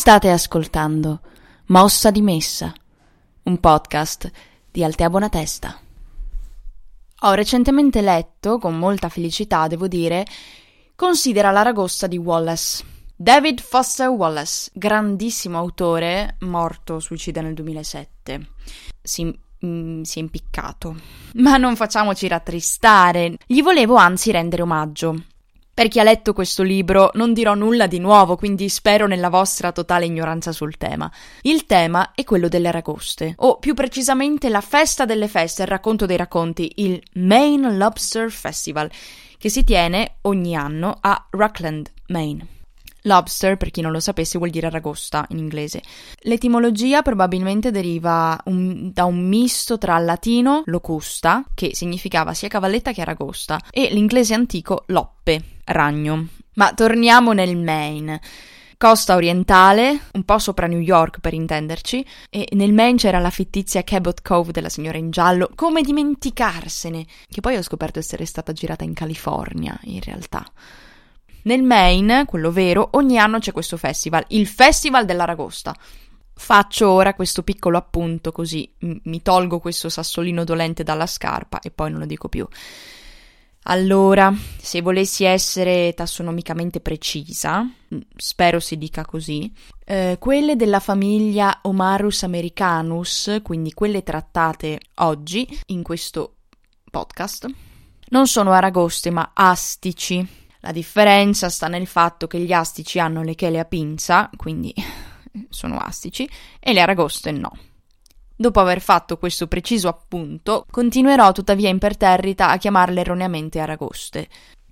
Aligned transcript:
State 0.00 0.30
ascoltando 0.30 1.20
Mossa 1.66 2.10
di 2.10 2.22
Messa, 2.22 2.72
un 3.42 3.60
podcast 3.60 4.30
di 4.70 4.82
Altea 4.82 5.10
Bonatesta. 5.10 5.78
Ho 7.18 7.32
recentemente 7.34 8.00
letto, 8.00 8.56
con 8.56 8.78
molta 8.78 9.10
felicità 9.10 9.66
devo 9.66 9.88
dire, 9.88 10.24
Considera 10.96 11.50
l'Aragosta 11.50 12.06
di 12.06 12.16
Wallace. 12.16 12.82
David 13.14 13.60
Foster 13.60 14.08
Wallace, 14.08 14.70
grandissimo 14.72 15.58
autore, 15.58 16.36
morto 16.38 16.98
suicida 16.98 17.42
nel 17.42 17.52
2007. 17.52 18.46
Si, 19.02 19.38
mm, 19.66 20.00
si 20.00 20.18
è 20.18 20.22
impiccato. 20.22 20.96
Ma 21.34 21.58
non 21.58 21.76
facciamoci 21.76 22.26
rattristare, 22.26 23.36
gli 23.44 23.62
volevo 23.62 23.96
anzi 23.96 24.30
rendere 24.30 24.62
omaggio. 24.62 25.24
Per 25.80 25.88
chi 25.88 25.98
ha 25.98 26.02
letto 26.02 26.34
questo 26.34 26.62
libro 26.62 27.10
non 27.14 27.32
dirò 27.32 27.54
nulla 27.54 27.86
di 27.86 27.98
nuovo, 28.00 28.36
quindi 28.36 28.68
spero 28.68 29.06
nella 29.06 29.30
vostra 29.30 29.72
totale 29.72 30.04
ignoranza 30.04 30.52
sul 30.52 30.76
tema. 30.76 31.10
Il 31.40 31.64
tema 31.64 32.12
è 32.14 32.22
quello 32.22 32.48
delle 32.48 32.68
aragoste, 32.68 33.32
o 33.38 33.56
più 33.56 33.72
precisamente 33.72 34.50
la 34.50 34.60
festa 34.60 35.06
delle 35.06 35.26
feste, 35.26 35.62
il 35.62 35.68
racconto 35.68 36.04
dei 36.04 36.18
racconti, 36.18 36.70
il 36.84 37.02
Maine 37.14 37.74
Lobster 37.78 38.30
Festival, 38.30 38.90
che 39.38 39.48
si 39.48 39.64
tiene 39.64 40.16
ogni 40.20 40.54
anno 40.54 40.98
a 41.00 41.28
Rockland, 41.30 41.90
Maine. 42.08 42.59
Lobster, 43.02 43.56
per 43.56 43.70
chi 43.70 43.80
non 43.80 43.92
lo 43.92 44.00
sapesse, 44.00 44.38
vuol 44.38 44.50
dire 44.50 44.66
aragosta 44.66 45.26
in 45.30 45.38
inglese. 45.38 45.82
L'etimologia 46.22 47.02
probabilmente 47.02 47.70
deriva 47.70 48.38
un, 48.46 48.90
da 48.92 49.04
un 49.04 49.26
misto 49.26 49.78
tra 49.78 49.98
latino 49.98 50.62
locusta, 50.66 51.44
che 51.54 51.74
significava 51.74 52.34
sia 52.34 52.48
cavalletta 52.48 52.92
che 52.92 53.00
aragosta, 53.00 53.58
e 53.70 53.88
l'inglese 53.92 54.34
antico 54.34 54.84
loppe, 54.86 55.42
ragno. 55.64 56.28
Ma 56.54 56.72
torniamo 56.74 57.32
nel 57.32 57.56
Maine. 57.56 58.20
Costa 58.76 59.14
orientale, 59.14 60.04
un 60.12 60.24
po' 60.24 60.38
sopra 60.38 60.66
New 60.66 60.80
York 60.80 61.20
per 61.20 61.34
intenderci, 61.34 62.02
e 62.30 62.48
nel 62.52 62.72
Maine 62.72 62.96
c'era 62.96 63.18
la 63.18 63.28
fittizia 63.28 63.84
Cabot 63.84 64.22
Cove 64.22 64.52
della 64.52 64.70
signora 64.70 64.96
in 64.96 65.10
giallo. 65.10 65.50
Come 65.54 65.82
dimenticarsene? 65.82 67.04
Che 67.28 67.40
poi 67.42 67.56
ho 67.56 67.62
scoperto 67.62 67.98
essere 67.98 68.24
stata 68.24 68.54
girata 68.54 68.82
in 68.82 68.94
California, 68.94 69.78
in 69.82 70.00
realtà. 70.00 70.44
Nel 71.42 71.62
Maine, 71.62 72.24
quello 72.26 72.50
vero, 72.50 72.90
ogni 72.92 73.18
anno 73.18 73.38
c'è 73.38 73.52
questo 73.52 73.76
festival, 73.76 74.24
il 74.28 74.46
Festival 74.46 75.04
dell'Aragosta. 75.04 75.74
Faccio 76.34 76.88
ora 76.88 77.14
questo 77.14 77.42
piccolo 77.42 77.76
appunto 77.76 78.32
così 78.32 78.72
mi 78.78 79.20
tolgo 79.20 79.58
questo 79.58 79.90
sassolino 79.90 80.42
dolente 80.42 80.82
dalla 80.82 81.06
scarpa 81.06 81.60
e 81.60 81.70
poi 81.70 81.90
non 81.90 82.00
lo 82.00 82.06
dico 82.06 82.28
più. 82.30 82.48
Allora, 83.64 84.32
se 84.58 84.80
volessi 84.80 85.24
essere 85.24 85.92
tassonomicamente 85.94 86.80
precisa, 86.80 87.68
spero 88.16 88.58
si 88.58 88.78
dica 88.78 89.04
così, 89.04 89.52
eh, 89.84 90.16
quelle 90.18 90.56
della 90.56 90.80
famiglia 90.80 91.58
Omarus 91.62 92.22
americanus, 92.22 93.40
quindi 93.42 93.74
quelle 93.74 94.02
trattate 94.02 94.80
oggi 94.96 95.46
in 95.66 95.82
questo 95.82 96.36
podcast, 96.90 97.46
non 98.08 98.26
sono 98.26 98.52
aragoste 98.52 99.10
ma 99.10 99.32
astici. 99.34 100.26
La 100.60 100.72
differenza 100.72 101.48
sta 101.48 101.68
nel 101.68 101.86
fatto 101.86 102.26
che 102.26 102.38
gli 102.38 102.52
astici 102.52 102.98
hanno 102.98 103.22
le 103.22 103.34
chele 103.34 103.58
a 103.58 103.64
pinza, 103.64 104.28
quindi 104.36 104.74
sono 105.48 105.78
astici, 105.78 106.28
e 106.58 106.72
le 106.72 106.80
aragoste 106.80 107.30
no. 107.30 107.50
Dopo 108.36 108.60
aver 108.60 108.80
fatto 108.80 109.18
questo 109.18 109.48
preciso 109.48 109.88
appunto, 109.88 110.66
continuerò 110.70 111.32
tuttavia 111.32 111.68
imperterrita 111.68 112.48
a 112.48 112.56
chiamarle 112.56 113.00
erroneamente 113.00 113.60
aragoste, 113.60 114.28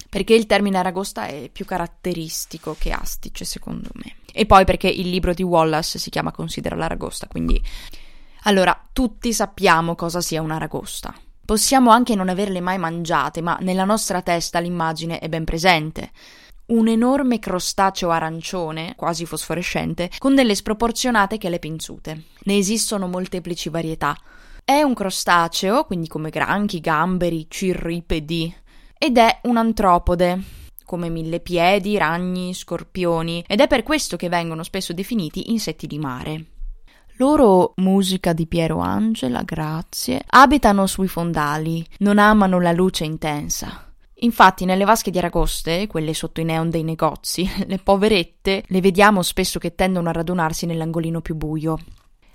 perché 0.08 0.34
il 0.34 0.46
termine 0.46 0.78
aragosta 0.78 1.26
è 1.26 1.50
più 1.50 1.64
caratteristico 1.64 2.76
che 2.78 2.92
astice, 2.92 3.44
secondo 3.44 3.90
me. 3.94 4.16
E 4.32 4.46
poi 4.46 4.64
perché 4.64 4.88
il 4.88 5.10
libro 5.10 5.34
di 5.34 5.42
Wallace 5.42 5.98
si 5.98 6.10
chiama 6.10 6.32
Considera 6.32 6.76
l'aragosta, 6.76 7.26
quindi... 7.26 7.62
Allora, 8.42 8.88
tutti 8.92 9.32
sappiamo 9.32 9.94
cosa 9.94 10.20
sia 10.20 10.40
un'aragosta. 10.40 11.12
Possiamo 11.48 11.90
anche 11.90 12.14
non 12.14 12.28
averle 12.28 12.60
mai 12.60 12.76
mangiate, 12.76 13.40
ma 13.40 13.56
nella 13.62 13.86
nostra 13.86 14.20
testa 14.20 14.58
l'immagine 14.58 15.18
è 15.18 15.30
ben 15.30 15.44
presente 15.44 16.10
un 16.66 16.88
enorme 16.88 17.38
crostaceo 17.38 18.10
arancione, 18.10 18.92
quasi 18.94 19.24
fosforescente, 19.24 20.10
con 20.18 20.34
delle 20.34 20.54
sproporzionate 20.54 21.38
chele 21.38 21.58
pinzute. 21.58 22.24
Ne 22.40 22.58
esistono 22.58 23.06
molteplici 23.06 23.70
varietà. 23.70 24.14
È 24.62 24.82
un 24.82 24.92
crostaceo, 24.92 25.84
quindi 25.84 26.06
come 26.06 26.28
granchi, 26.28 26.80
gamberi, 26.80 27.46
cirripedi, 27.48 28.54
ed 28.98 29.16
è 29.16 29.40
un 29.44 29.56
antropode, 29.56 30.42
come 30.84 31.08
millepiedi, 31.08 31.96
ragni, 31.96 32.52
scorpioni, 32.52 33.42
ed 33.48 33.60
è 33.60 33.66
per 33.66 33.84
questo 33.84 34.18
che 34.18 34.28
vengono 34.28 34.62
spesso 34.64 34.92
definiti 34.92 35.50
insetti 35.50 35.86
di 35.86 35.98
mare. 35.98 36.44
Loro, 37.20 37.72
musica 37.78 38.32
di 38.32 38.46
Piero 38.46 38.78
Angela, 38.78 39.42
grazie, 39.42 40.22
abitano 40.24 40.86
sui 40.86 41.08
fondali, 41.08 41.84
non 41.98 42.16
amano 42.16 42.60
la 42.60 42.70
luce 42.70 43.04
intensa. 43.04 43.92
Infatti, 44.20 44.64
nelle 44.64 44.84
vasche 44.84 45.10
di 45.10 45.18
aragoste, 45.18 45.88
quelle 45.88 46.14
sotto 46.14 46.40
i 46.40 46.44
neon 46.44 46.70
dei 46.70 46.84
negozi, 46.84 47.50
le 47.66 47.78
poverette 47.78 48.62
le 48.68 48.80
vediamo 48.80 49.22
spesso 49.22 49.58
che 49.58 49.74
tendono 49.74 50.08
a 50.08 50.12
radunarsi 50.12 50.64
nell'angolino 50.64 51.20
più 51.20 51.34
buio. 51.34 51.78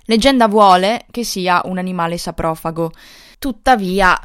Leggenda 0.04 0.48
vuole 0.48 1.06
che 1.10 1.24
sia 1.24 1.62
un 1.64 1.78
animale 1.78 2.18
saprofago. 2.18 2.92
Tuttavia, 3.38 4.20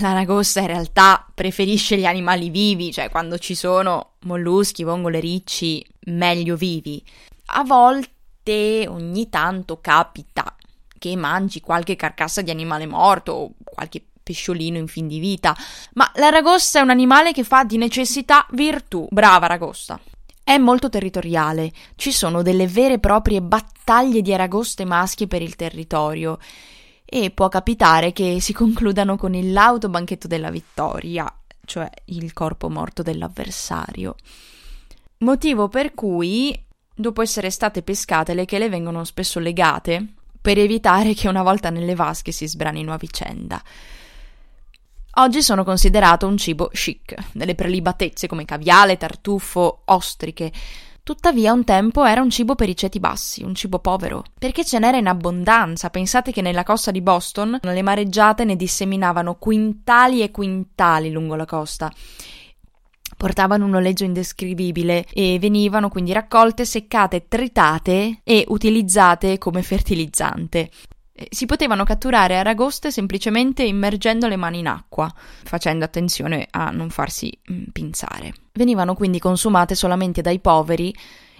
l'aragosta 0.00 0.60
in 0.60 0.68
realtà 0.68 1.26
preferisce 1.34 1.98
gli 1.98 2.06
animali 2.06 2.48
vivi, 2.48 2.90
cioè 2.90 3.10
quando 3.10 3.36
ci 3.36 3.54
sono 3.54 4.12
molluschi, 4.20 4.82
vongole, 4.82 5.20
ricci, 5.20 5.84
meglio 6.04 6.56
vivi. 6.56 7.04
A 7.48 7.64
volte, 7.64 8.12
ogni 8.88 9.28
tanto 9.30 9.80
capita 9.80 10.54
che 10.98 11.16
mangi 11.16 11.60
qualche 11.60 11.96
carcassa 11.96 12.42
di 12.42 12.50
animale 12.50 12.86
morto 12.86 13.32
o 13.32 13.50
qualche 13.62 14.02
pesciolino 14.22 14.78
in 14.78 14.88
fin 14.88 15.06
di 15.06 15.18
vita. 15.18 15.54
Ma 15.94 16.10
l'aragosta 16.14 16.78
è 16.78 16.82
un 16.82 16.90
animale 16.90 17.32
che 17.32 17.44
fa 17.44 17.64
di 17.64 17.76
necessità 17.76 18.46
virtù. 18.50 19.06
Brava 19.10 19.44
aragosta. 19.44 20.00
È 20.42 20.58
molto 20.58 20.90
territoriale, 20.90 21.72
ci 21.96 22.12
sono 22.12 22.42
delle 22.42 22.66
vere 22.66 22.94
e 22.94 22.98
proprie 22.98 23.40
battaglie 23.40 24.20
di 24.20 24.32
aragoste 24.32 24.84
maschi 24.84 25.26
per 25.26 25.40
il 25.40 25.56
territorio 25.56 26.38
e 27.02 27.30
può 27.30 27.48
capitare 27.48 28.12
che 28.12 28.40
si 28.40 28.52
concludano 28.54 29.16
con 29.16 29.34
il 29.34 29.52
lauto 29.52 29.88
banchetto 29.88 30.26
della 30.26 30.50
vittoria, 30.50 31.32
cioè 31.64 31.90
il 32.06 32.32
corpo 32.32 32.68
morto 32.68 33.02
dell'avversario. 33.02 34.16
Motivo 35.18 35.68
per 35.68 35.94
cui, 35.94 36.58
dopo 36.94 37.22
essere 37.22 37.50
state 37.50 37.82
pescate, 37.82 38.34
le 38.34 38.44
chele 38.44 38.68
vengono 38.68 39.04
spesso 39.04 39.38
legate 39.40 40.06
per 40.40 40.58
evitare 40.58 41.14
che 41.14 41.28
una 41.28 41.42
volta 41.42 41.70
nelle 41.70 41.94
vasche 41.94 42.30
si 42.30 42.46
sbranino 42.46 42.92
a 42.92 42.96
vicenda. 42.98 43.62
Oggi 45.16 45.42
sono 45.42 45.62
considerato 45.62 46.26
un 46.26 46.36
cibo 46.36 46.68
chic, 46.72 47.14
delle 47.32 47.54
prelibatezze 47.54 48.26
come 48.26 48.44
caviale, 48.44 48.96
tartufo, 48.96 49.82
ostriche. 49.84 50.50
Tuttavia 51.04 51.52
un 51.52 51.64
tempo 51.64 52.04
era 52.04 52.20
un 52.20 52.30
cibo 52.30 52.56
per 52.56 52.68
i 52.68 52.76
ceti 52.76 52.98
bassi, 52.98 53.44
un 53.44 53.54
cibo 53.54 53.78
povero, 53.78 54.24
perché 54.36 54.64
ce 54.64 54.78
n'era 54.78 54.96
in 54.96 55.06
abbondanza. 55.06 55.90
Pensate 55.90 56.32
che 56.32 56.42
nella 56.42 56.64
costa 56.64 56.90
di 56.90 57.00
Boston 57.00 57.58
le 57.62 57.82
mareggiate 57.82 58.44
ne 58.44 58.56
disseminavano 58.56 59.36
quintali 59.36 60.22
e 60.22 60.30
quintali 60.30 61.12
lungo 61.12 61.36
la 61.36 61.44
costa. 61.44 61.92
Portavano 63.24 63.64
un 63.64 63.74
oleggio 63.74 64.04
indescrivibile 64.04 65.06
e 65.10 65.38
venivano 65.40 65.88
quindi 65.88 66.12
raccolte, 66.12 66.66
seccate, 66.66 67.24
tritate 67.26 68.20
e 68.22 68.44
utilizzate 68.48 69.38
come 69.38 69.62
fertilizzante. 69.62 70.68
Eh, 71.10 71.28
si 71.30 71.46
potevano 71.46 71.84
catturare 71.84 72.36
aragoste 72.36 72.90
semplicemente 72.90 73.62
immergendo 73.62 74.28
le 74.28 74.36
mani 74.36 74.58
in 74.58 74.66
acqua, 74.66 75.10
facendo 75.16 75.86
attenzione 75.86 76.48
a 76.50 76.68
non 76.70 76.90
farsi 76.90 77.32
mm, 77.50 77.62
pinzare. 77.72 78.34
Venivano 78.52 78.94
quindi 78.94 79.18
consumate 79.18 79.74
solamente 79.74 80.20
dai 80.20 80.38
poveri 80.38 80.94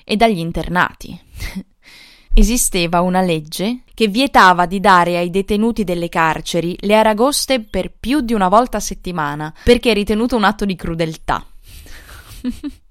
e 0.04 0.16
dagli 0.16 0.38
internati. 0.38 1.20
Esisteva 2.32 3.02
una 3.02 3.20
legge 3.20 3.80
che 3.92 4.08
vietava 4.08 4.64
di 4.64 4.80
dare 4.80 5.18
ai 5.18 5.28
detenuti 5.28 5.84
delle 5.84 6.08
carceri 6.08 6.78
le 6.80 6.96
aragoste 6.96 7.60
per 7.60 7.92
più 7.92 8.22
di 8.22 8.32
una 8.32 8.48
volta 8.48 8.78
a 8.78 8.80
settimana, 8.80 9.52
perché 9.62 9.92
ritenuto 9.92 10.34
un 10.34 10.44
atto 10.44 10.64
di 10.64 10.76
crudeltà. 10.76 11.44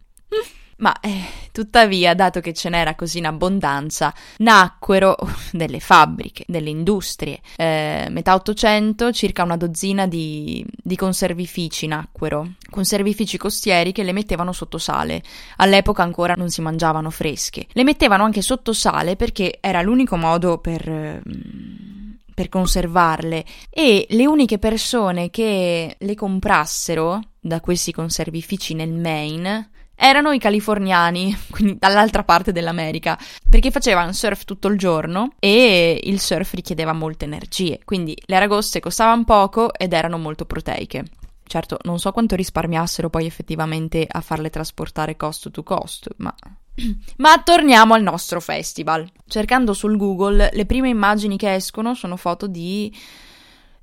Ma 0.78 1.00
eh, 1.00 1.24
tuttavia, 1.52 2.16
dato 2.16 2.40
che 2.40 2.54
ce 2.54 2.70
n'era 2.70 2.96
così 2.96 3.20
in 3.20 3.28
abbondanza, 3.28 4.14
nacquero 4.38 5.16
delle 5.52 5.80
fabbriche, 5.80 6.44
delle 6.48 6.70
industrie. 6.70 7.40
Eh, 7.56 8.08
metà 8.10 8.34
Ottocento, 8.34 9.12
circa 9.12 9.44
una 9.44 9.56
dozzina 9.56 10.08
di, 10.08 10.66
di 10.76 10.96
conservifici 10.96 11.88
nacquero, 11.88 12.54
conservifici 12.70 13.38
costieri 13.38 13.92
che 13.92 14.04
le 14.04 14.14
mettevano 14.14 14.52
sotto 14.52 14.78
sale. 14.78 15.22
All'epoca 15.58 16.04
ancora 16.04 16.34
non 16.34 16.50
si 16.50 16.62
mangiavano 16.62 17.10
fresche. 17.12 17.68
Le 17.72 17.84
mettevano 17.84 18.24
anche 18.24 18.42
sotto 18.42 18.74
sale 18.74 19.16
perché 19.16 19.60
era 19.62 19.82
l'unico 19.82 20.18
modo 20.18 20.58
per. 20.58 20.90
Mm, 20.90 21.93
per 22.34 22.50
conservarle 22.50 23.46
e 23.70 24.06
le 24.10 24.26
uniche 24.26 24.60
persone 24.60 25.30
che 25.30 25.96
le 25.98 26.16
comprassero 26.16 27.20
da 27.40 27.60
questi 27.60 27.92
conservifici 27.92 28.74
nel 28.74 28.92
Maine 28.94 29.70
erano 29.96 30.32
i 30.32 30.40
californiani, 30.40 31.36
quindi 31.50 31.78
dall'altra 31.80 32.24
parte 32.24 32.52
dell'America, 32.52 33.18
perché 33.50 33.72
facevano 33.72 34.12
surf 34.12 34.44
tutto 34.44 34.68
il 34.68 34.78
giorno 34.78 35.34
e 35.40 36.00
il 36.04 36.20
surf 36.20 36.54
richiedeva 36.54 36.94
molte 36.94 37.26
energie, 37.26 37.80
quindi 37.86 38.18
le 38.26 38.36
aragoste 38.36 38.80
costavano 38.80 39.24
poco 39.24 39.74
ed 39.74 39.94
erano 39.94 40.18
molto 40.18 40.46
proteiche. 40.46 41.06
Certo, 41.46 41.78
non 41.84 42.00
so 42.00 42.12
quanto 42.12 42.36
risparmiassero 42.36 43.10
poi 43.10 43.26
effettivamente 43.26 44.08
a 44.10 44.22
farle 44.22 44.50
trasportare 44.50 45.18
cost 45.18 45.52
to 45.52 45.62
cost, 45.62 46.08
ma 46.18 46.34
ma 47.18 47.42
torniamo 47.44 47.94
al 47.94 48.04
nostro 48.04 48.40
festival. 48.40 49.10
Cercando 49.28 49.74
sul 49.74 49.98
Google, 49.98 50.50
le 50.52 50.66
prime 50.66 50.90
immagini 50.90 51.38
che 51.38 51.54
escono 51.54 51.94
sono 51.94 52.18
foto 52.18 52.48
di 52.48 52.94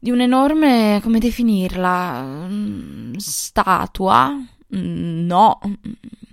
di 0.03 0.11
un'enorme, 0.11 1.01
come 1.03 1.19
definirla, 1.19 2.23
mm, 2.23 3.15
statua? 3.17 4.31
Mm, 4.75 5.27
no, 5.27 5.59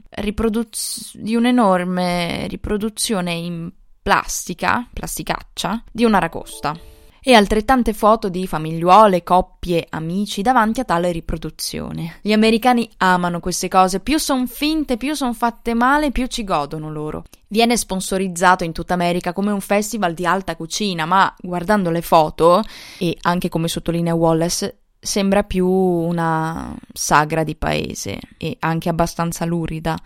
Riproduz- 0.09 1.17
di 1.17 1.35
un'enorme 1.35 2.47
riproduzione 2.47 3.33
in 3.33 3.69
plastica, 4.01 4.87
plasticaccia, 4.93 5.83
di 5.91 6.05
un'aragosta 6.05 6.96
e 7.27 7.33
altrettante 7.33 7.91
foto 7.91 8.29
di 8.29 8.47
famigliuole, 8.47 9.21
coppie, 9.21 9.85
amici 9.89 10.41
davanti 10.41 10.79
a 10.79 10.85
tale 10.85 11.11
riproduzione. 11.11 12.19
Gli 12.21 12.31
americani 12.31 12.89
amano 12.99 13.41
queste 13.41 13.67
cose, 13.67 13.99
più 13.99 14.17
son 14.17 14.47
finte, 14.47 14.95
più 14.95 15.13
son 15.13 15.33
fatte 15.33 15.73
male, 15.73 16.11
più 16.11 16.27
ci 16.27 16.45
godono 16.45 16.89
loro. 16.89 17.25
Viene 17.49 17.75
sponsorizzato 17.75 18.63
in 18.63 18.71
tutta 18.71 18.93
America 18.93 19.33
come 19.33 19.51
un 19.51 19.59
festival 19.59 20.13
di 20.13 20.25
alta 20.25 20.55
cucina, 20.55 21.03
ma 21.05 21.35
guardando 21.41 21.91
le 21.91 22.01
foto, 22.01 22.63
e 22.97 23.17
anche 23.23 23.49
come 23.49 23.67
sottolinea 23.67 24.15
Wallace, 24.15 24.77
sembra 24.97 25.43
più 25.43 25.67
una 25.67 26.73
sagra 26.97 27.43
di 27.43 27.55
paese 27.55 28.19
e 28.37 28.57
anche 28.59 28.89
abbastanza 28.89 29.45
lurida. 29.45 29.97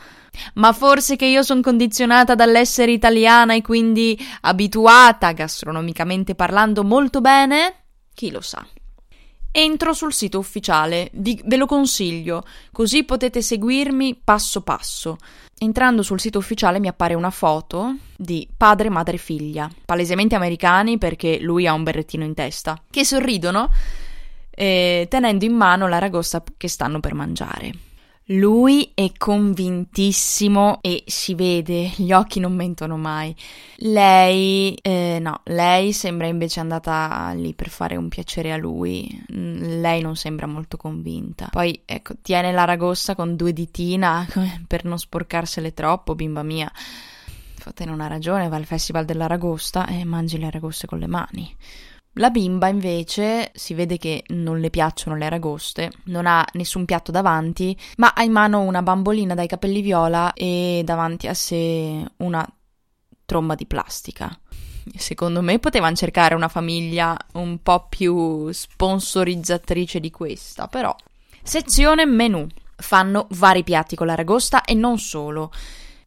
Ma 0.56 0.74
forse 0.74 1.16
che 1.16 1.26
io 1.26 1.42
sono 1.42 1.62
condizionata 1.62 2.36
dall'essere 2.36 2.92
italiana 2.92 3.56
e 3.56 3.62
quindi 3.62 4.18
abituata, 4.42 5.32
gastronomicamente 5.32 6.36
parlando, 6.36 6.84
molto 6.84 7.22
bene? 7.22 7.76
Chi 8.14 8.30
lo 8.30 8.42
sa. 8.42 8.66
Entro 9.54 9.94
sul 9.94 10.14
sito 10.14 10.40
ufficiale, 10.40 11.10
vi, 11.14 11.42
ve 11.46 11.58
lo 11.58 11.66
consiglio, 11.66 12.44
così 12.72 13.04
potete 13.04 13.42
seguirmi 13.42 14.22
passo 14.24 14.62
passo. 14.62 15.18
Entrando 15.58 16.04
sul 16.04 16.22
sito 16.22 16.40
ufficiale 16.40 16.80
mi 16.80 16.88
appare 16.88 17.14
una 17.16 17.30
foto 17.30 17.96
di 18.16 18.48
padre, 18.56 18.90
madre 18.90 19.16
e 19.16 19.20
figlia, 19.20 19.70
palesemente 19.86 20.36
americani 20.36 20.98
perché 20.98 21.40
lui 21.40 21.68
ha 21.68 21.74
un 21.74 21.84
berrettino 21.84 22.24
in 22.24 22.34
testa, 22.34 22.82
che 22.90 23.04
sorridono 23.04 23.70
eh, 24.52 25.08
tenendo 25.10 25.46
in 25.46 25.54
mano 25.54 25.88
l'aragosta 25.88 26.44
che 26.58 26.68
stanno 26.68 27.00
per 27.00 27.14
mangiare. 27.14 27.72
Lui 28.26 28.92
è 28.94 29.12
convintissimo 29.18 30.80
e 30.82 31.04
si 31.08 31.34
vede, 31.34 31.92
gli 31.96 32.14
occhi 32.14 32.40
non 32.40 32.54
mentono 32.54 32.96
mai. 32.96 33.36
Lei, 33.78 34.74
eh, 34.76 35.18
no, 35.20 35.42
lei 35.46 35.92
sembra 35.92 36.28
invece 36.28 36.62
andata 36.62 37.32
lì 37.36 37.54
per 37.54 37.68
fare 37.70 37.98
un 37.98 38.08
piacere 38.08 38.54
a 38.54 38.58
lui. 38.58 39.26
Mm, 39.34 39.82
lei 39.82 40.02
non 40.02 40.16
sembra 40.16 40.46
molto 40.46 40.78
convinta. 40.78 41.50
Poi, 41.52 41.82
ecco, 41.84 42.14
tiene 42.22 42.54
l'aragosta 42.54 43.16
con 43.16 43.36
due 43.36 43.52
ditina 43.52 44.26
per 44.66 44.86
non 44.86 44.98
sporcarsele 44.98 45.74
troppo, 45.74 46.16
bimba 46.16 46.44
mia. 46.44 46.72
Fate 47.56 47.86
non 47.86 48.00
ha 48.00 48.08
ragione, 48.08 48.48
va 48.48 48.56
al 48.56 48.66
festival 48.66 49.04
dell'aragosta 49.04 49.88
e 49.88 50.06
mangi 50.06 50.38
le 50.38 50.46
aragoste 50.46 50.88
con 50.88 51.00
le 51.00 51.08
mani. 51.08 51.56
La 52.16 52.30
bimba 52.30 52.68
invece 52.68 53.52
si 53.54 53.74
vede 53.74 53.98
che 53.98 54.26
non 54.30 54.60
le 54.60 54.70
piacciono 54.70 55.16
le 55.16 55.26
aragoste, 55.26 55.92
non 56.06 56.28
ha 56.28 56.46
nessun 56.54 56.84
piatto 56.84 57.10
davanti, 57.10 57.78
ma 57.98 58.14
ha 58.14 58.24
in 58.24 58.34
mano 58.34 58.60
una 58.62 58.82
bambolina 58.82 59.34
dai 59.34 59.48
capelli 59.48 59.82
viola 59.82 60.34
e 60.34 60.82
davanti 60.84 61.28
a 61.28 61.34
sé 61.34 62.04
una 62.18 62.46
tromba 63.26 63.56
di 63.56 63.66
plastica. 63.66 64.38
Secondo 64.96 65.42
me 65.42 65.60
potevano 65.60 65.96
cercare 65.96 66.36
una 66.36 66.50
famiglia 66.50 67.18
un 67.34 67.62
po' 67.62 67.88
più 67.88 68.52
sponsorizzatrice 68.52 70.02
di 70.02 70.12
questa, 70.12 70.68
però. 70.68 70.94
Sezione 71.42 72.06
menù. 72.06 72.46
Fanno 72.76 73.28
vari 73.32 73.64
piatti 73.64 73.96
con 73.96 74.08
l'aragosta 74.08 74.66
e 74.66 74.74
non 74.74 74.98
solo. 74.98 75.52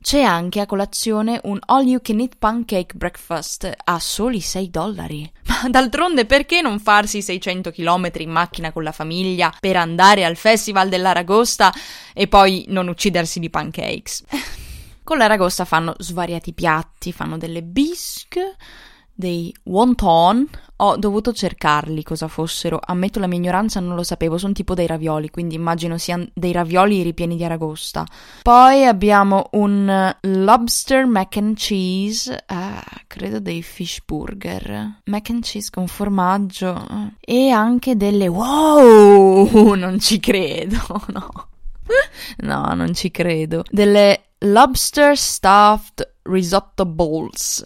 C'è 0.05 0.21
anche 0.21 0.61
a 0.61 0.67
colazione 0.67 1.41
un 1.45 1.59
all 1.65 1.87
you 1.87 1.99
can 2.03 2.21
eat 2.21 2.37
pancake 2.39 2.95
breakfast 2.95 3.73
a 3.85 3.99
soli 3.99 4.39
6 4.39 4.69
dollari. 4.69 5.33
Ma 5.49 5.71
d'altronde 5.71 6.27
perché 6.27 6.61
non 6.61 6.79
farsi 6.79 7.23
600 7.23 7.71
km 7.71 8.11
in 8.19 8.29
macchina 8.29 8.71
con 8.71 8.83
la 8.83 8.93
famiglia 8.93 9.51
per 9.59 9.77
andare 9.77 10.27
al 10.27 10.37
festival 10.37 10.91
dell'aragosta 10.91 11.73
e 12.13 12.29
poi 12.29 12.67
non 12.69 12.89
uccidersi 12.89 13.41
di 13.41 13.49
pancakes? 13.49 14.25
Con 15.03 15.17
l'aragosta 15.17 15.65
fanno 15.65 15.95
svariati 15.99 16.53
piatti, 16.53 17.11
fanno 17.11 17.39
delle 17.39 17.63
bisque, 17.63 18.57
dei 19.15 19.55
wonton. 19.65 20.49
Ho 20.79 20.97
dovuto 20.97 21.33
cercarli 21.33 22.03
cosa 22.03 22.27
fossero. 22.27 22.81
Ammetto 22.85 23.21
la 23.21 23.27
mia 23.27 23.39
ignoranza, 23.39 23.79
non 23.81 23.95
lo 23.95 24.03
sapevo. 24.03 24.39
Sono 24.39 24.53
tipo 24.53 24.75
dei 24.75 24.87
ravioli, 24.87 25.31
quindi 25.31 25.55
immagino 25.55 25.97
siano 25.99 26.27
dei 26.35 26.53
ravioli 26.53 27.03
ripieni 27.03 27.37
di 27.37 27.45
aragosta. 27.45 28.05
Poi 28.43 28.85
abbiamo 28.85 29.49
un 29.53 30.15
lobster 30.21 31.07
mac 31.07 31.37
and 31.37 31.57
cheese. 31.57 32.45
Ah, 32.47 32.85
credo 33.07 33.39
dei 33.39 33.63
fish 33.63 34.01
burger. 34.05 35.01
Mac 35.05 35.31
and 35.31 35.45
cheese 35.45 35.71
con 35.71 35.87
formaggio. 35.87 36.85
E 37.21 37.51
anche 37.51 37.97
delle. 37.97 38.29
Wow! 38.29 39.75
Non 39.85 39.99
ci 39.99 40.19
credo, 40.19 40.79
no. 41.13 41.49
No, 42.39 42.75
non 42.75 42.95
ci 42.95 43.11
credo. 43.11 43.63
Delle 43.71 44.31
lobster 44.39 45.17
stuffed 45.17 46.17
risotto 46.23 46.87
bowls. 46.87 47.63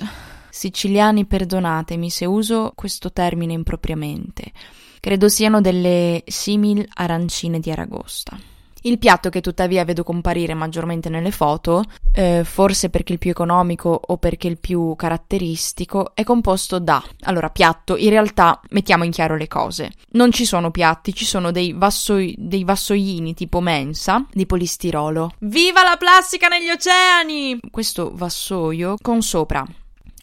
Siciliani, 0.58 1.24
perdonatemi 1.24 2.10
se 2.10 2.24
uso 2.24 2.72
questo 2.74 3.12
termine 3.12 3.52
impropriamente. 3.52 4.50
Credo 4.98 5.28
siano 5.28 5.60
delle 5.60 6.24
simil 6.26 6.84
arancine 6.94 7.60
di 7.60 7.70
aragosta. 7.70 8.36
Il 8.82 8.98
piatto 8.98 9.28
che 9.28 9.40
tuttavia 9.40 9.84
vedo 9.84 10.02
comparire 10.02 10.54
maggiormente 10.54 11.08
nelle 11.08 11.30
foto, 11.30 11.84
eh, 12.12 12.42
forse 12.42 12.90
perché 12.90 13.12
il 13.12 13.20
più 13.20 13.30
economico 13.30 14.00
o 14.04 14.16
perché 14.16 14.48
il 14.48 14.58
più 14.58 14.96
caratteristico, 14.96 16.10
è 16.16 16.24
composto 16.24 16.80
da... 16.80 17.00
Allora, 17.20 17.50
piatto, 17.50 17.96
in 17.96 18.10
realtà 18.10 18.60
mettiamo 18.70 19.04
in 19.04 19.12
chiaro 19.12 19.36
le 19.36 19.46
cose. 19.46 19.92
Non 20.14 20.32
ci 20.32 20.44
sono 20.44 20.72
piatti, 20.72 21.14
ci 21.14 21.24
sono 21.24 21.52
dei, 21.52 21.72
vassoi, 21.72 22.34
dei 22.36 22.64
vassoiini 22.64 23.32
tipo 23.32 23.60
mensa 23.60 24.26
di 24.32 24.44
polistirolo. 24.44 25.34
Viva 25.38 25.84
la 25.84 25.96
plastica 25.96 26.48
negli 26.48 26.68
oceani! 26.68 27.60
Questo 27.70 28.10
vassoio 28.12 28.96
con 29.00 29.22
sopra 29.22 29.64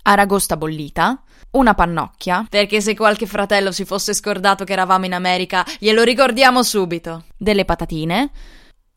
aragosta 0.08 0.56
bollita, 0.58 1.22
una 1.52 1.74
pannocchia, 1.74 2.46
perché 2.50 2.82
se 2.82 2.96
qualche 2.96 3.26
fratello 3.26 3.72
si 3.72 3.86
fosse 3.86 4.14
scordato 4.14 4.64
che 4.64 4.74
eravamo 4.74 5.06
in 5.06 5.14
America, 5.14 5.66
glielo 5.80 6.04
ricordiamo 6.04 6.64
subito, 6.64 7.26
delle 7.38 7.66
patatine, 7.66 8.30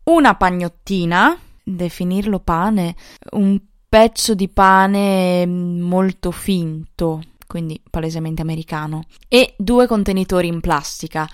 una 0.05 0.35
pagnottina, 0.35 1.39
definirlo 1.63 2.41
pane, 2.41 2.95
un 3.33 3.59
pezzo 3.89 4.35
di 4.35 4.49
pane 4.49 5.47
molto 5.47 6.31
finto, 6.31 7.23
quindi 7.47 7.81
palesemente 7.89 8.43
americano, 8.43 9.05
e 9.29 9.55
due 9.57 9.87
contenitori 9.87 10.49
in 10.49 10.61
plastica. 10.61 11.29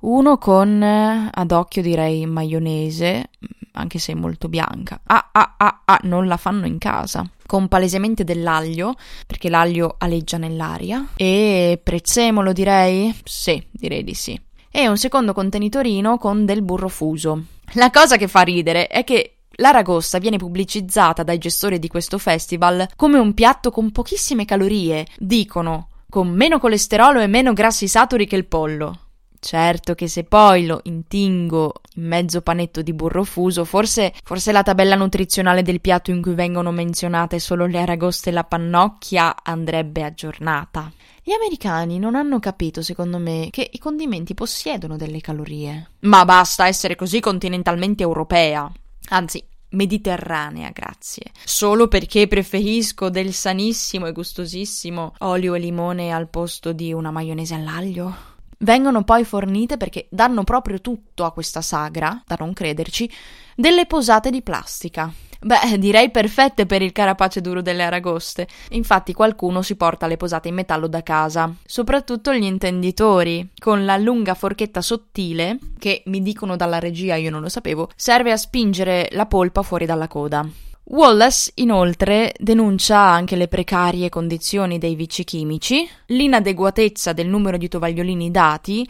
Uno 0.00 0.38
con, 0.38 0.82
ad 0.82 1.52
occhio 1.52 1.82
direi, 1.82 2.26
maionese, 2.26 3.30
anche 3.74 3.98
se 3.98 4.14
molto 4.14 4.48
bianca. 4.48 5.00
Ah, 5.04 5.30
ah, 5.32 5.54
ah, 5.56 5.82
ah, 5.84 6.00
non 6.02 6.26
la 6.26 6.36
fanno 6.36 6.66
in 6.66 6.78
casa. 6.78 7.28
Con 7.46 7.68
palesemente 7.68 8.24
dell'aglio, 8.24 8.94
perché 9.26 9.48
l'aglio 9.48 9.96
aleggia 9.98 10.38
nell'aria. 10.38 11.08
E 11.16 11.80
prezzemolo, 11.82 12.52
direi? 12.52 13.14
Sì, 13.24 13.64
direi 13.70 14.02
di 14.02 14.14
sì. 14.14 14.40
E 14.70 14.88
un 14.88 14.96
secondo 14.96 15.32
contenitorino 15.32 16.18
con 16.18 16.44
del 16.44 16.62
burro 16.62 16.88
fuso. 16.88 17.44
La 17.74 17.90
cosa 17.90 18.16
che 18.16 18.28
fa 18.28 18.40
ridere 18.40 18.86
è 18.88 19.04
che 19.04 19.34
L'aragosta 19.58 20.18
viene 20.18 20.36
pubblicizzata 20.36 21.22
dai 21.22 21.38
gestori 21.38 21.78
di 21.78 21.86
questo 21.86 22.18
festival 22.18 22.88
come 22.96 23.18
un 23.18 23.34
piatto 23.34 23.70
con 23.70 23.92
pochissime 23.92 24.44
calorie, 24.44 25.06
dicono, 25.16 25.90
con 26.10 26.28
meno 26.28 26.58
colesterolo 26.58 27.20
e 27.20 27.28
meno 27.28 27.52
grassi 27.52 27.86
saturi 27.86 28.26
che 28.26 28.36
il 28.36 28.46
pollo. 28.46 29.03
Certo 29.44 29.94
che 29.94 30.08
se 30.08 30.24
poi 30.24 30.64
lo 30.64 30.80
intingo 30.84 31.74
in 31.96 32.06
mezzo 32.06 32.40
panetto 32.40 32.80
di 32.80 32.94
burro 32.94 33.24
fuso, 33.24 33.66
forse, 33.66 34.14
forse 34.24 34.52
la 34.52 34.62
tabella 34.62 34.96
nutrizionale 34.96 35.60
del 35.60 35.82
piatto 35.82 36.10
in 36.10 36.22
cui 36.22 36.32
vengono 36.32 36.70
menzionate 36.72 37.38
solo 37.38 37.66
le 37.66 37.78
aragoste 37.78 38.30
e 38.30 38.32
la 38.32 38.44
pannocchia 38.44 39.36
andrebbe 39.42 40.02
aggiornata. 40.02 40.90
Gli 41.22 41.32
americani 41.32 41.98
non 41.98 42.14
hanno 42.14 42.38
capito, 42.38 42.80
secondo 42.80 43.18
me, 43.18 43.48
che 43.50 43.68
i 43.70 43.78
condimenti 43.78 44.32
possiedono 44.32 44.96
delle 44.96 45.20
calorie. 45.20 45.90
Ma 46.00 46.24
basta 46.24 46.66
essere 46.66 46.96
così 46.96 47.20
continentalmente 47.20 48.02
europea. 48.02 48.72
Anzi, 49.10 49.44
mediterranea, 49.72 50.70
grazie. 50.70 51.24
Solo 51.44 51.86
perché 51.86 52.26
preferisco 52.28 53.10
del 53.10 53.34
sanissimo 53.34 54.06
e 54.06 54.12
gustosissimo 54.12 55.12
olio 55.18 55.52
e 55.52 55.58
limone 55.58 56.12
al 56.12 56.30
posto 56.30 56.72
di 56.72 56.94
una 56.94 57.10
maionese 57.10 57.52
all'aglio? 57.52 58.32
Vengono 58.58 59.04
poi 59.04 59.24
fornite, 59.24 59.76
perché 59.76 60.06
danno 60.10 60.44
proprio 60.44 60.80
tutto 60.80 61.24
a 61.24 61.32
questa 61.32 61.60
sagra, 61.60 62.22
da 62.26 62.36
non 62.38 62.52
crederci, 62.52 63.10
delle 63.56 63.86
posate 63.86 64.30
di 64.30 64.42
plastica. 64.42 65.12
Beh, 65.40 65.76
direi 65.78 66.10
perfette 66.10 66.64
per 66.64 66.80
il 66.80 66.92
carapace 66.92 67.40
duro 67.40 67.60
delle 67.60 67.82
aragoste. 67.82 68.48
Infatti 68.70 69.12
qualcuno 69.12 69.60
si 69.62 69.76
porta 69.76 70.06
le 70.06 70.16
posate 70.16 70.48
in 70.48 70.54
metallo 70.54 70.86
da 70.86 71.02
casa, 71.02 71.52
soprattutto 71.64 72.32
gli 72.32 72.44
intenditori, 72.44 73.50
con 73.58 73.84
la 73.84 73.98
lunga 73.98 74.34
forchetta 74.34 74.80
sottile, 74.80 75.58
che 75.78 76.02
mi 76.06 76.22
dicono 76.22 76.56
dalla 76.56 76.78
regia, 76.78 77.16
io 77.16 77.30
non 77.30 77.42
lo 77.42 77.48
sapevo, 77.48 77.90
serve 77.94 78.32
a 78.32 78.36
spingere 78.36 79.08
la 79.12 79.26
polpa 79.26 79.62
fuori 79.62 79.84
dalla 79.84 80.08
coda. 80.08 80.48
Wallace 80.86 81.50
inoltre 81.56 82.34
denuncia 82.38 82.98
anche 82.98 83.36
le 83.36 83.48
precarie 83.48 84.10
condizioni 84.10 84.78
dei 84.78 84.94
vici 84.94 85.24
chimici, 85.24 85.88
l'inadeguatezza 86.06 87.14
del 87.14 87.26
numero 87.26 87.56
di 87.56 87.68
tovagliolini 87.68 88.30
dati 88.30 88.86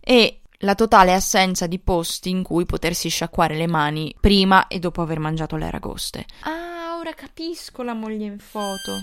e 0.00 0.42
la 0.58 0.76
totale 0.76 1.12
assenza 1.12 1.66
di 1.66 1.80
posti 1.80 2.30
in 2.30 2.44
cui 2.44 2.64
potersi 2.64 3.08
sciacquare 3.08 3.56
le 3.56 3.66
mani 3.66 4.14
prima 4.20 4.68
e 4.68 4.78
dopo 4.78 5.02
aver 5.02 5.18
mangiato 5.18 5.56
le 5.56 5.64
aragoste. 5.64 6.26
Ah, 6.42 6.96
ora 6.98 7.12
capisco 7.12 7.82
la 7.82 7.94
moglie 7.94 8.26
in 8.26 8.38
foto. 8.38 9.02